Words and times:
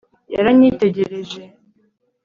yaranyitegereje 0.33 1.41